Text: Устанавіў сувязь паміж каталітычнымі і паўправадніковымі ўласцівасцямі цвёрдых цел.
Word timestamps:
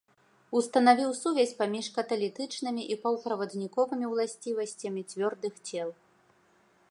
Устанавіў 0.59 1.11
сувязь 1.17 1.53
паміж 1.59 1.89
каталітычнымі 1.97 2.83
і 2.95 2.97
паўправадніковымі 3.05 4.05
ўласцівасцямі 4.15 5.01
цвёрдых 5.11 5.53
цел. 5.69 5.89